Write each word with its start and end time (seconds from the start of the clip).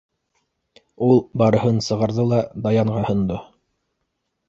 Ул 1.09 1.21
барыһын 1.43 1.79
сығарҙы 1.91 2.27
ла, 2.33 2.43
Даянға 2.67 3.07
һондо. 3.13 3.43